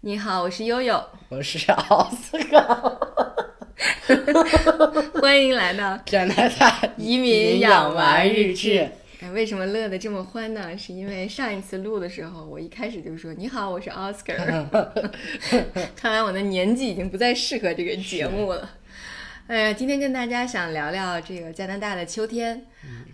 [0.00, 2.62] 你好，我是悠悠，我是奥斯卡，
[5.20, 8.88] 欢迎来到加拿大移民养养娃日日志。
[9.20, 10.78] 哎，为什么乐得这么欢呢？
[10.78, 14.66] 是因为上一次录的时候，我一开始就说你好，我是 Oscar。
[15.96, 18.70] 看来我的年纪已经不再适合这个节目了。
[19.48, 22.64] 哎呀，今天跟大家想聊聊这个加拿大的秋天。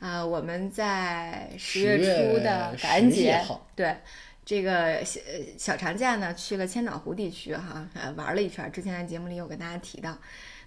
[0.00, 3.40] 啊、我们在十月初的感恩节，
[3.74, 3.96] 对
[4.44, 8.70] 这个小呃小长假呢，去了千岛湖地区哈，呃玩了一圈儿。
[8.70, 10.18] 之前在节目里有跟大家提到。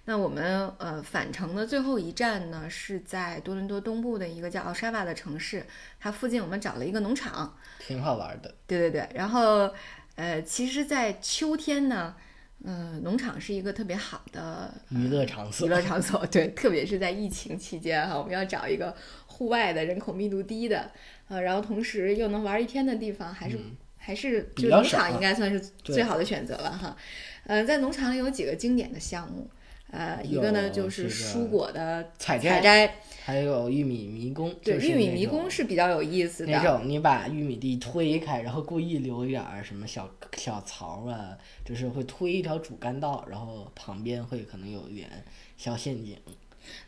[0.04, 5.66] 那我们呃返程的最后一站呢，是在多伦多东部的一个叫奥沙瓦的城市，
[6.00, 7.54] 它附近我们找了一个农场。
[7.78, 8.54] 挺好玩的。
[8.66, 9.70] 对对对，然后
[10.16, 12.16] 呃，其实，在秋天呢，
[12.64, 18.94] 呃，农场是一个特别好的娱乐场所娱乐场所， 对，特别是在疫情期间哈，我们要找一个
[19.26, 20.90] 户外的、人口密度低的，
[21.28, 23.58] 呃，然后同时又能玩一天的地方，还是、
[23.96, 26.96] 还是就农场应该算是最好的选择了哈。
[27.44, 29.48] 呃，在农场里有几个经典的项目，
[29.90, 32.94] 呃，一个呢就是蔬果的采采摘，
[33.24, 36.52] 还有玉米迷宫，对，就是玉米迷宫是比较有意思的。
[36.52, 45.08] 那种你把玉米地推开，然后故意留一点儿什么小小槽啊，就是会推一条主干道，然后旁边会可能有一点
[45.56, 46.16] 小陷阱。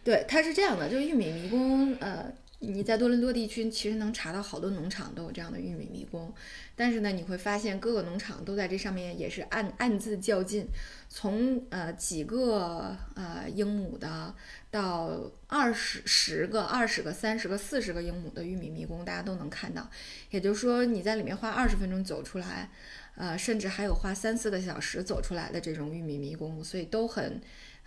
[0.04, 2.30] 对，它是这样的，就是玉米迷宫，呃，
[2.62, 6.30] 你在多伦多地区其实能查到好多农场都有这样的玉米迷宫，
[6.76, 10.66] 但是呢，你会发现各个农场都在这上面也是暗暗自较劲，
[11.08, 14.34] 从呃几个呃英亩的
[14.70, 19.88] 到二十十个、二十个、三十个、四十个英亩的玉米迷宫，大家都能看到。
[20.28, 22.70] 也就是说，你在里面花二十分钟走出来，
[23.14, 27.40] 呃，甚至还有花三四个小时走出来的这种玉米迷宫，所以都很。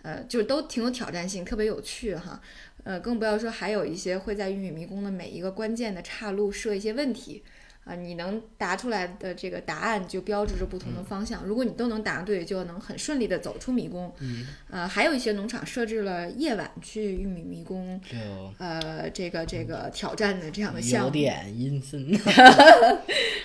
[0.04, 2.40] 呃，就是都挺有挑战性，特别有趣哈。
[2.84, 7.42] 呃，更不要说还有一些会在玉米迷宫的每一个关键的岔路设一些问题
[7.84, 11.44] 啊、你能答出来的这个答案就标志着不同的方向。
[11.44, 14.12] 如果你都能答对，就能很顺利的走出迷宫。
[14.20, 18.16] 嗯，呃，还有一些农场设置了夜晚去玉米迷宫，就
[18.58, 21.12] 呃，这个这个挑战的这样的项有目。
[21.12, 22.12] 点阴森。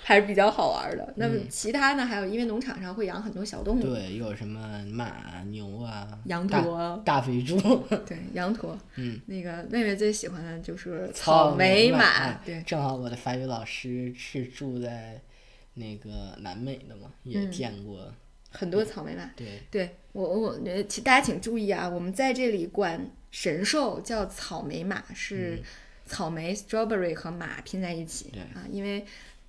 [0.03, 1.13] 还是比较好玩的。
[1.17, 2.03] 那么其他呢？
[2.03, 7.55] 还有因为农场上会养很多小动物，对，有什么马、牛啊，羊驼，大肥猪，
[8.07, 8.75] 对，羊驼。
[8.95, 12.33] 嗯，那个妹妹最喜欢的就是草莓马。
[12.43, 15.19] 对，正好我的法语老师是住在
[15.73, 18.13] 那个南美的嘛，也嗯见过。
[18.51, 19.31] 很多草莓马。
[19.35, 25.59] 对，对我我呃，请大家请注意啊，我们在这里管神兽叫草莓马，是
[26.05, 29.03] 草莓 strawberry 和马拼在一起对啊，因为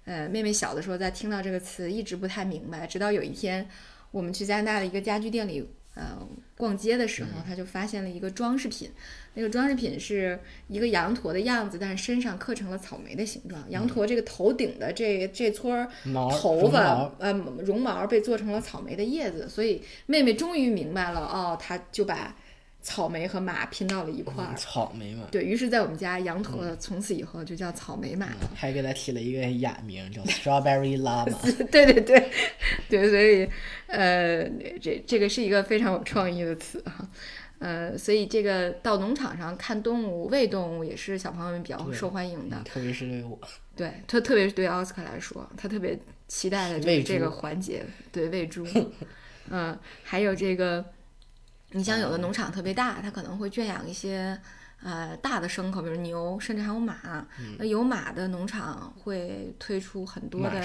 [0.05, 3.69] 呃妹妹小的时候在听到这个词一直不太明白，直到有一天
[4.11, 5.69] 我们去加拿大的一个家具店里
[6.01, 8.91] 呃逛街的时候，他就发现了一个装饰品，
[9.35, 10.39] 那个装饰品是
[10.69, 17.33] 一个羊驼的样子，但是身上刻成了草莓的形状，羊驼这个头顶的这这撮儿毛头发呃
[17.65, 22.35] 绒毛被做成了草莓的叶子，所以妹妹终于明白了哦，她就把
[22.83, 24.55] 草莓和马拼到了一块儿。
[24.57, 28.51] 草莓嘛，对于是，在我们家羊驼从此以后就叫草莓马了。
[28.55, 31.31] 还给它起了一个雅名叫 Strawberry Llama。
[31.71, 32.31] 对对对
[32.89, 33.49] 对，所以
[33.87, 34.49] 呃，
[34.81, 37.09] 这这个是一个非常有创意的词哈。
[37.59, 42.65] 呃，所以这个到农场上看动物、喂动物也是小朋友们比较受欢迎的嗯。
[42.65, 43.39] 特别是对我，
[43.77, 48.67] 对，特特别是对奥斯卡来说，他特别期待的就是这个环节，对喂猪，
[49.51, 50.83] 嗯，还有这个，
[51.73, 54.39] 你像有的农场特别大，它可能会圈养一些
[54.83, 57.27] 呃大的牲口，比如牛，甚至还有马。
[57.59, 60.61] 那有马的农场会推出很多的，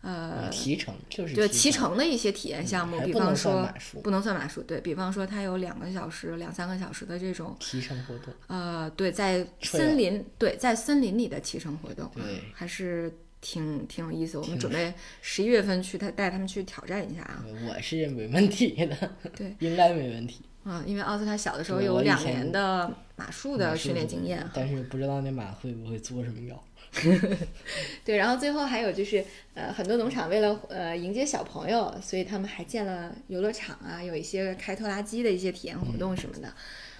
[0.00, 8.34] 呃呃，骑乘就是对骑骑乘的一些体验项目，比方说马术不能算马术，对比方说它有两个小时、两三个小时的这种骑乘活动。
[8.48, 14.38] 呃，对，在森林，对，在森林里的骑乘活动，啊对还是挺挺有意思。
[14.38, 17.44] 我们准备十一月份去，他带他们去挑战一下啊。
[17.68, 18.96] 我是没问题的，
[19.36, 20.40] 对，应该没问题。
[20.64, 24.48] 啊，因为奥斯卡小的时候有两年的马术的训练经验。
[24.54, 26.64] 但是不知道那马会不会作什么妖。
[28.04, 36.52] 对，然后最后还有就是，呃，很多农场为了呃迎接小朋友，所以他们还建了游乐场啊，有一些开拖拉机的一些体验活动什么的，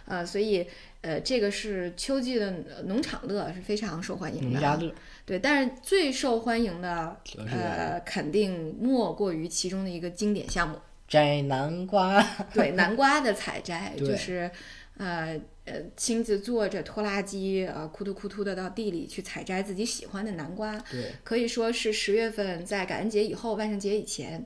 [0.07, 0.67] 呃，所以
[1.01, 4.61] 呃，这个是秋季的呃农场乐是非常受欢迎的啊。
[4.61, 4.95] 农家乐
[5.25, 7.17] 对，但是最受欢迎的
[7.51, 10.77] 呃，肯定莫过于其中的一个经典项目，
[11.07, 12.21] 摘南瓜，
[12.53, 14.51] 对，南瓜的采摘， 就是
[14.97, 24.45] 呃呃亲自坐着拖拉机，呃，哭突哭突的到地里去采摘自己喜欢的南瓜，对，可以说是十月份在感恩节以后、万圣节以前，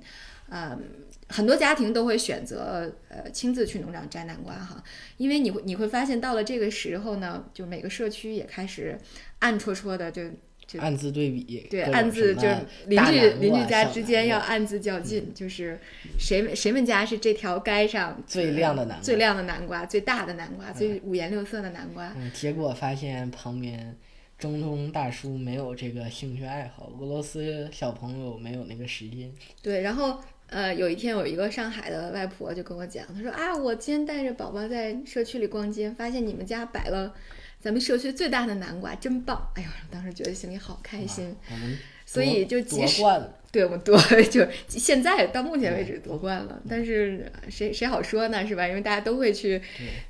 [0.49, 0.81] 嗯，
[1.29, 4.83] 很多家庭都会选择呃亲自去农场摘南瓜哈，
[5.17, 8.99] 因为你会你会发现到了这个时候呢，就每个社区也开始
[9.41, 10.23] 暗戳戳的就
[10.67, 12.57] 就暗自对比，对，暗自就是
[12.87, 15.79] 邻居邻居家之间要暗自较劲，就是
[16.19, 22.13] 谁们谁们家是这条街上最亮的南瓜最亮的南瓜、最大的南瓜、最五颜六色的南瓜。
[22.17, 23.97] 嗯，结果发现旁边
[24.39, 29.33] 中东大叔没有这个兴趣爱好，俄罗斯小朋友没有那个时间。
[29.63, 37.15] 对，然后呃，有一天有一个上海的外婆就跟我讲，她说啊，我今天带着宝宝在社区里逛街，发现你们家摆了
[37.61, 39.51] 咱们社区最大的南瓜，真棒！
[39.57, 41.35] 哎呦，当时觉得心里好开心。
[41.51, 43.99] 我们所以 就即使了，对我们夺
[44.31, 48.69] 就现在到目前为止夺冠了，但是呃谁谁好说呢，是吧？
[48.69, 49.61] 因为大家都会去，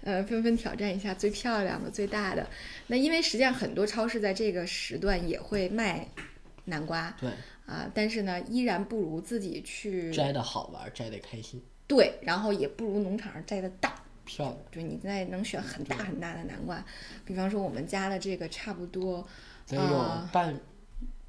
[0.02, 2.46] 呃，纷纷挑战一下最漂亮的、最大的。
[2.88, 6.06] 那因为实际上很多超市在这个时段也会卖
[6.66, 7.30] 南瓜对，
[7.66, 13.94] 啊、但是呢，依然不如自己去摘的好玩，摘的开心，对，然后也不如农场上摘的大。
[14.24, 14.58] 漂亮。
[14.72, 16.84] 就你现在能选很大很大的南瓜，
[17.24, 19.24] 比方说我们家的这个差不多
[19.68, 20.58] 得有啊半、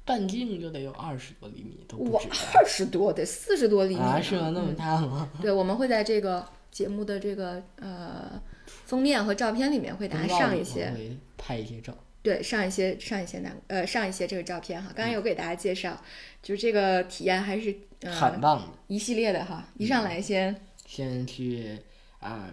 [0.04, 4.50] 半径就得有二十多厘米，都不哇止二十多得四十多厘米啊，呢是吗？
[4.52, 5.30] 那么嗯大吗？
[5.40, 14.88] 对，我们会在这个节目的这个呃封面和照片里面会给大家上一些，会拍一些照，对，上一些上一些南呃上一些这个照片哈。
[14.88, 16.02] 刚刚才有给大家介绍，
[16.42, 17.70] 就是这个体验还是
[18.02, 18.78] 很呃棒的。
[18.88, 19.68] 一系列的哈。
[19.76, 21.78] 一上来先先去
[22.18, 22.52] 啊，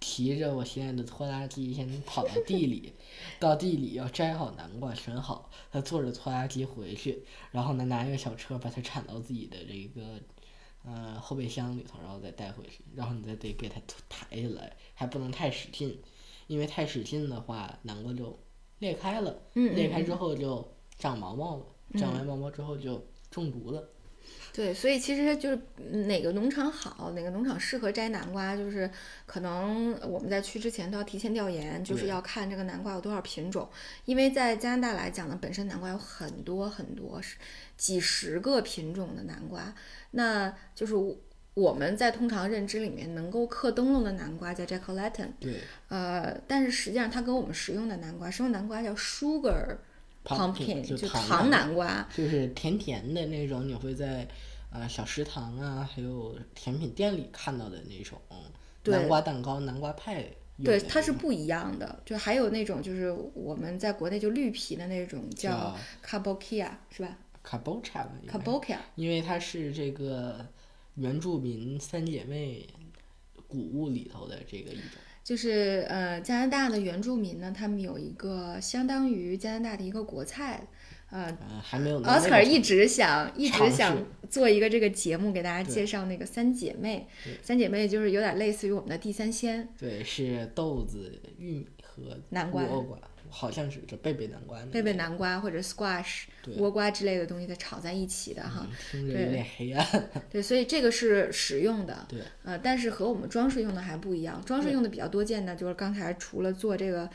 [0.00, 2.92] 提着我心爱的拖拉机，先跑到地里，
[3.38, 10.20] 到地里要摘好南瓜，选好，他坐着拖拉机回去，然后呢拿一个小车把它铲到自己的这个
[10.84, 16.00] 呃后备箱里头，然后再带回去，然后你再得给它抬起来，还不能太使劲，
[16.46, 18.38] 因为太使劲的话，南瓜就
[18.78, 20.06] 裂开了，嗯裂开嗯。
[20.06, 21.66] 之后就长毛毛了，
[21.98, 23.90] 长完毛毛之后就中毒了。
[24.52, 28.90] 对，所以其实就是嗯哪个农场好，哪个农场适合摘南瓜，就是
[29.26, 33.68] 可能我们在去之前都要提前调研，就是要看这个南瓜有多少品种，
[34.06, 37.36] 因为在加拿大来讲呢，本身南瓜有很多很多，是
[37.76, 39.74] 几十个品种的南瓜，
[40.12, 40.94] 那就是
[41.56, 45.54] 我我们在通常认知里面能够刻灯笼的南瓜叫 Jack o' Lantern，对
[45.88, 49.76] 呃，但是实际上它跟我们食用的南瓜，食用南瓜叫 sugar
[50.22, 52.06] pumpkin，就就糖糖南瓜。
[52.14, 54.28] 就是甜甜的那种，你会在
[54.70, 58.20] 呃小食堂啊，还有甜品店里看到的那种
[58.84, 60.26] 南瓜蛋糕、南瓜派
[60.62, 61.98] 对，它是不一样的。
[62.04, 67.58] 就还有那种就是我们在国内就绿皮的那种叫叫 kabokia 是吧该
[68.38, 70.46] ？kabokia 因为它是这个
[70.96, 72.66] 原住民三姐妹
[73.46, 74.84] 谷物里头的这个一种。
[75.24, 80.68] 就是呃加拿大的原住民呢，他们有一个相当于加拿大的一个国菜。
[81.08, 83.96] 呃，呃，还没有到奥斯卡一直想一直想
[84.28, 87.06] 做一个这个节目，给大家介绍那个三姐妹。
[87.42, 92.98] 三姐妹就是有点类似于我们的地三鲜，对是豆子、玉米和南瓜倭瓜，
[93.30, 98.66] 好像是这贝贝南瓜贝贝南瓜或者 squash 对倭瓜之类的东西，它炒在一起的哈。
[98.68, 100.10] 嗯听着对有点黑暗。
[100.30, 104.42] 对， 所以这个是实用的，对，呃，但是和我们装饰用的还不一样。
[104.44, 107.08] 装饰用的比较多见的就是刚才除了做这个，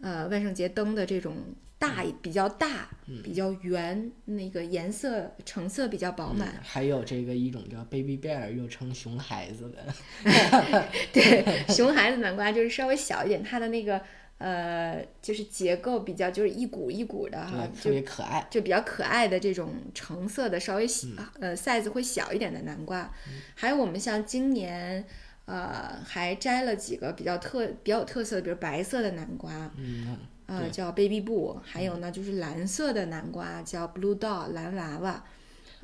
[0.00, 1.36] 呃，万圣节灯的这种
[1.78, 2.88] 大、比较大、
[3.22, 6.48] 比较圆，那个颜色成色比较饱满。
[6.48, 9.86] 嗯还有这个一种叫 baby bear，又称熊孩子的，
[11.12, 14.00] 对，熊孩子南瓜就是稍微小一点，它的那个
[14.38, 18.46] 呃，就是结构比较就是一股一股的哈，，特别可爱。
[18.48, 21.26] 就比较可爱的这种橙色的，稍微小、嗯。
[21.40, 23.12] 呃 size 会小一点的南瓜，
[23.54, 25.04] 还有我们像今年
[25.46, 30.16] 呃还摘了几个比较特比较有特色的，比如白色的南瓜，嗯，
[30.46, 35.24] 呃叫 baby boo，还有呢就是蓝色的南瓜叫 blue doll 蓝娃娃，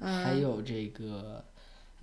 [0.01, 1.45] 嗯、还有这个，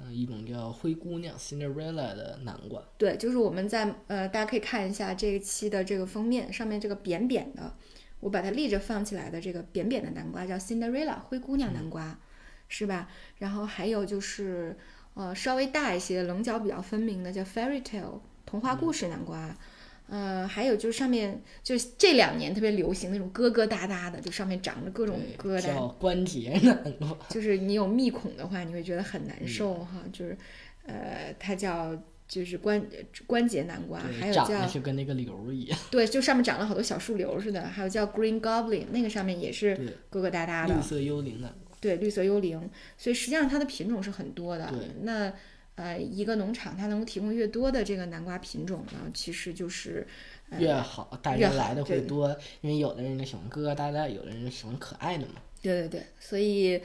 [0.03, 7.75] 嗯、一种叫灰姑娘 Cinderella 的南瓜，对，就是我们在呃，大家可以看一下这一期的这个封面上面这个扁扁的，
[8.19, 12.19] 我把它立着放起来的这个扁扁的南瓜叫 Cinderella 灰姑娘南瓜，
[12.67, 13.09] 是吧？
[13.37, 14.77] 然后还有就是
[15.13, 19.55] 呃稍微大一些、棱角比较分明的叫 Fairy Tale 童话故事南瓜。
[20.11, 30.03] 呃，还有就是上面就是这两年特别流行那种疙疙瘩瘩的，就上面长着各种疙瘩，叫关节 南瓜，就是你有密孔的话，你会觉得很嗯难受哈。
[30.11, 30.37] 就是，
[30.85, 32.85] 呃，它叫就是关
[33.25, 39.77] 关节南瓜，还，有叫就跟那个瘤儿一样，对，就上面长了好多小树瘤似的，还有叫 Green Goblin，那个上面也是，
[40.11, 42.69] 疙疙瘩瘩的，绿色幽灵南瓜，对，绿色幽灵。
[42.97, 44.79] 所以实际上它的品种是很多的对。
[45.03, 45.31] 那
[45.81, 50.05] 呃，一个农场它能够提供越多的这个南瓜品种呢，其实就是
[50.51, 52.29] 呃越好，大家来的会多，
[52.61, 55.41] 因为有的人就喜欢疙疙瘩瘩，有的人就喜欢可爱的嘛。
[55.59, 56.79] 对对对，所以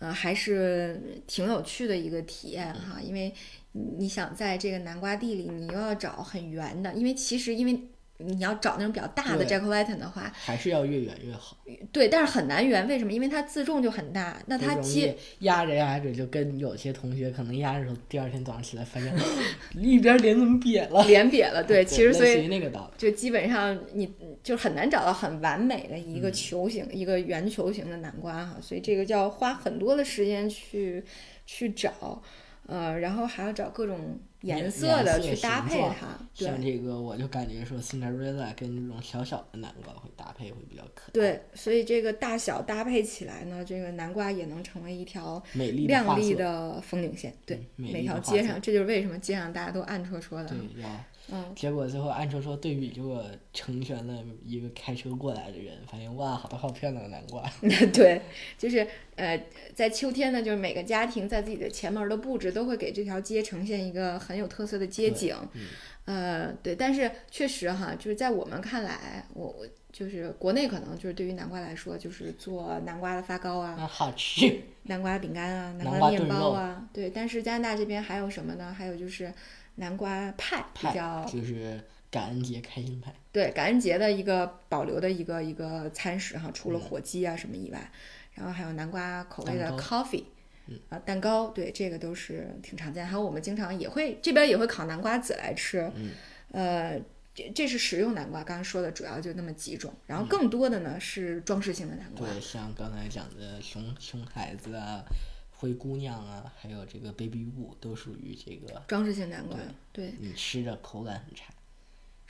[0.00, 3.32] 呃还是挺有趣的一个体验哈，因为
[3.72, 7.80] 你你想在这个南瓜地里，你又要找很圆的，因为其实因为
[8.26, 11.56] 你要找那种比较大的 Jack Lantern 的话，还是要越远越好。
[11.90, 13.12] 对，但是很难圆，为什么？
[13.12, 19.12] 因为它自重就很大，那它接压着压着，就跟有些同学可能压着时候，第二天早上起来发现
[19.76, 21.04] 一边脸怎么瘪了。
[21.06, 22.94] 脸瘪了，对， 其实所以于那个道理。
[22.98, 24.12] 就基本上你
[24.42, 31.02] 就很难找到很完美的一个嗯球形、一个圆球形的南瓜哈，所以这个就要花很多的时间去
[31.46, 32.22] 去找，
[32.66, 50.88] 呃，然后还要找各种颜颜色的去搭配它，像这个，我就感觉说 Cinderella 跟这种小小的南瓜会搭配会比较可爱，对，所以这个大小搭配起来呢，这个南瓜也能成为一条美丽的亮丽的风景线，对嗯，每条街上，这就是为什么街上大家都暗戳戳的，对，要
[51.30, 57.48] 嗯，结果最后暗戳戳对比，结果成全了一个开车过来的人，发现哇，好多好漂亮的南瓜，
[57.94, 58.20] 对，
[58.58, 58.84] 就是
[59.14, 59.40] 呃，
[59.72, 65.66] 在秋天呢，就是每个家庭在自己的前门的布置都会给这条街呈现一个很有特色的街景，嗯
[66.04, 77.10] 呃，对，但是确实哈，就是在我们看来，我我就是国内可能就是对于南瓜来说，就是做南瓜的发糕啊，啊，好吃，南瓜饼干啊，南南瓜面包啊，对。
[77.10, 78.74] 但是加拿大这边还有什么呢？
[78.76, 79.32] 还有就是
[79.76, 87.90] 南瓜派，比派较就是感恩节开心派，对感恩节的一个保留的一个一个餐食哈，除了嗯火鸡啊什么以外，
[88.34, 90.24] 然后还有南瓜口味的 coffee，
[90.66, 93.06] 嗯啊蛋糕，对这个都是挺常见。
[93.06, 96.10] 还有我们经常也会这边也会烤南瓜籽来吃，嗯
[96.52, 97.00] 呃。
[97.34, 102.28] 这这是食用南瓜，刚刚说的主要就那么几种，然嗯后更多的呢是装饰性的南瓜。
[102.28, 105.02] 对，像刚才讲的熊熊孩子啊，
[105.50, 109.56] 灰姑娘啊，还有这个 baby 雾，都属于这个装饰性南瓜，
[109.94, 111.54] 对，你吃着口感很差。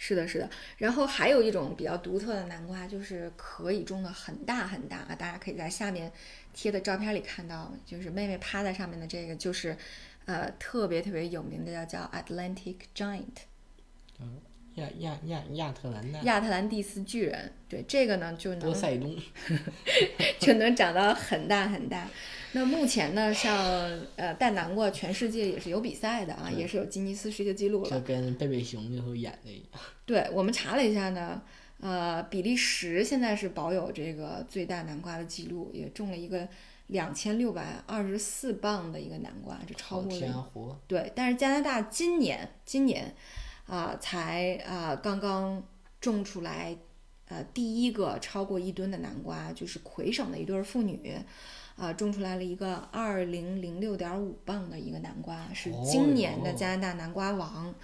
[0.05, 0.51] 是的，是的。
[0.79, 6.11] 然后还有一种比较独特的南瓜，就是可以种的很大很大啊，大家可以在下面
[6.53, 9.77] 贴的照片里看到，就是妹妹趴在上面的这个，就是
[10.25, 13.47] 呃特别特别有名的叫叫 Atlantic Giant
[14.19, 14.41] 嗯
[14.75, 17.53] 亚亚亚亚特兰大亚特兰蒂斯巨人。
[17.69, 19.17] 对，这个呢就能波塞冬，
[20.41, 22.09] 就能长到很大很大。
[22.55, 23.57] 那目前呢，像
[24.17, 28.01] 呃大南瓜，全世界也是有比赛的啊，也是有吉尼斯世界纪录了就。
[28.01, 29.81] 跟贝贝熊那时候演的一样。
[30.05, 31.41] 对我们查了一下呢，
[31.81, 36.47] 呃，比利时现在是保有这个最大南瓜的记录，也种了一个
[36.89, 40.79] 两千六百二十四磅的一个南瓜，这超好过了。
[40.87, 43.15] 对，但是加拿大今年今年
[43.67, 45.63] 啊、才啊、刚刚
[46.03, 46.77] 种出来
[47.29, 51.17] 呃第一个超过一吨的南瓜，就是魁省的一对儿妇女。
[51.77, 57.75] 啊，种出来了一个二零零六点五磅的一个南瓜，是哦今年的加拿大南瓜王，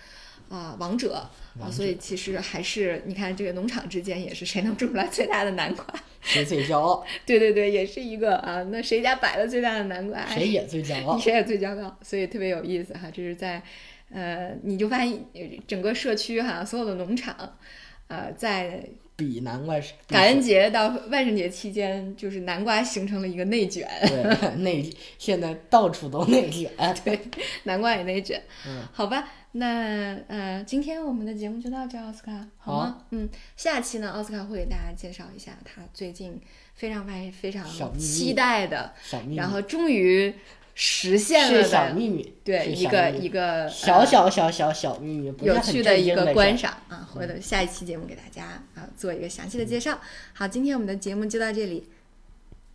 [0.49, 5.85] 啊、王者啊，王所以其实还是你看这个农场之间也是谁能种出来最大的南瓜，
[6.21, 11.19] 谁最骄傲， 对对对，也是一个啊，那谁家摆了最大的南瓜，哎谁也最骄 傲。
[11.19, 13.11] 谁也最骄傲，所以特别有意思哈。
[13.11, 13.63] 这是在，
[14.11, 17.59] 呃，你就发现呃整个社区哈，所有的农场，
[18.07, 18.89] 呃，在
[19.19, 26.71] 比南瓜是感恩节到万圣节期间，就是南瓜形成了一个内卷，对 内现在到处都内卷。
[27.05, 27.19] 对，
[27.65, 28.41] 南瓜也内卷。
[28.65, 33.07] 嗯，好吧，那呃，今天我们的节目就到这，奥斯卡，好吗？
[33.11, 36.41] 嗯，下期呢，奥斯卡会给大家介绍一下他最近
[36.75, 37.13] 非常非
[37.51, 38.95] 常非常期待的，
[39.35, 40.33] 然后终于
[40.81, 49.99] 实现了是小，秘密，对一个一个小呃小小小小秘密，不是有趣的一个观赏啊，或者下一期节目给大家啊做一个详细的介绍。
[50.33, 51.89] 好，今天我们的节目就到这里，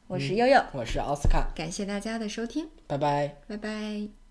[0.07, 3.37] 我是悠悠，我是奥斯卡，感谢大家的收听，拜拜。
[3.47, 4.22] 拜拜。